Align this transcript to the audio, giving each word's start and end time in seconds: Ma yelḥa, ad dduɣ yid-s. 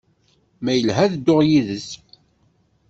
Ma 0.63 0.71
yelḥa, 0.75 1.01
ad 1.05 1.11
dduɣ 1.15 1.39
yid-s. 1.49 1.89